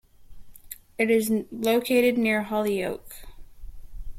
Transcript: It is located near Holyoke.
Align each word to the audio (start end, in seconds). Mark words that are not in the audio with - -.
It 0.97 1.11
is 1.11 1.31
located 1.51 2.17
near 2.17 2.41
Holyoke. 2.41 3.17